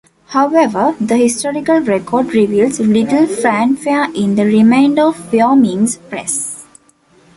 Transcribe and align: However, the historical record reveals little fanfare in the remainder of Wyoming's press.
However, 0.29 0.95
the 0.99 1.15
historical 1.15 1.79
record 1.79 2.33
reveals 2.33 2.79
little 2.79 3.27
fanfare 3.27 4.11
in 4.15 4.33
the 4.33 4.45
remainder 4.45 5.03
of 5.09 5.31
Wyoming's 5.31 5.97
press. 5.97 6.65